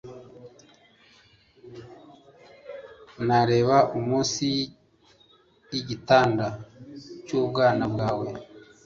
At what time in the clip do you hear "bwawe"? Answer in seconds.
7.93-8.27